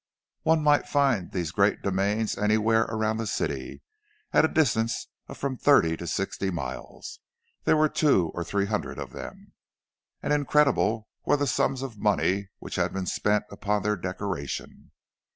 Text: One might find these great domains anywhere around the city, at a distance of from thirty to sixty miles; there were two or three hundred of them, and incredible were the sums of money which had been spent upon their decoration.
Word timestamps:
One 0.41 0.63
might 0.63 0.87
find 0.87 1.31
these 1.31 1.51
great 1.51 1.83
domains 1.83 2.35
anywhere 2.35 2.85
around 2.89 3.17
the 3.17 3.27
city, 3.27 3.83
at 4.33 4.43
a 4.43 4.47
distance 4.47 5.09
of 5.27 5.37
from 5.37 5.57
thirty 5.57 5.95
to 5.95 6.07
sixty 6.07 6.49
miles; 6.49 7.19
there 7.65 7.77
were 7.77 7.87
two 7.87 8.31
or 8.33 8.43
three 8.43 8.65
hundred 8.65 8.97
of 8.97 9.11
them, 9.11 9.53
and 10.23 10.33
incredible 10.33 11.07
were 11.23 11.37
the 11.37 11.45
sums 11.45 11.83
of 11.83 11.99
money 11.99 12.49
which 12.57 12.77
had 12.77 12.91
been 12.93 13.05
spent 13.05 13.43
upon 13.51 13.83
their 13.83 13.95
decoration. 13.95 14.89